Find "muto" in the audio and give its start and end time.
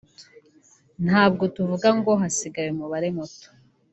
3.15-3.47